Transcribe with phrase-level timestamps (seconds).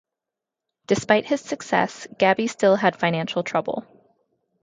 [0.87, 3.85] Despite his success, Gabby still had financial trouble.